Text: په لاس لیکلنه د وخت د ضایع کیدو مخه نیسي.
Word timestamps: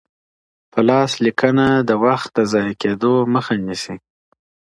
په 0.71 0.79
لاس 0.89 1.11
لیکلنه 1.25 1.67
د 1.89 1.91
وخت 2.05 2.29
د 2.37 2.39
ضایع 2.51 2.73
کیدو 2.81 3.13
مخه 3.33 3.53
نیسي. 3.65 3.95